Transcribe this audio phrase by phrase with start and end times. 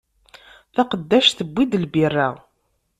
[0.73, 2.27] Taqeddact tewwi-d lbira.